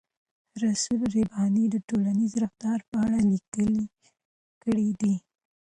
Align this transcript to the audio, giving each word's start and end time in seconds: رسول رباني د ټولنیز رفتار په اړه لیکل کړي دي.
رسول 0.65 1.01
رباني 1.17 1.65
د 1.69 1.75
ټولنیز 1.89 2.31
رفتار 2.43 2.79
په 2.89 2.95
اړه 3.05 3.19
لیکل 3.31 3.71
کړي 4.63 4.89
دي. 5.01 5.13